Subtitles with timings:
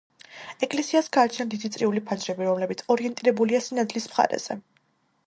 [0.67, 4.57] ეკლესიას გააჩნია დიდი წრიული ფანჯრები, რომლებიც ორიენტირებულია სინათლის მხარეზე.